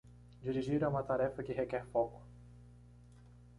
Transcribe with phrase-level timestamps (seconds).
[0.45, 2.19] Dirigir é uma tarefa que requer foco.